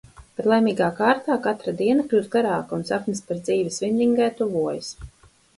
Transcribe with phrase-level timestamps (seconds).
[0.37, 4.93] Bet laimīgā kārtā katra diena kļūst garāka un sapnis par dzīvi Svinningē tuvojas.